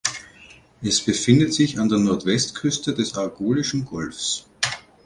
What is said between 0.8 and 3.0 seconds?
Es befindet sich an der Nordwestküste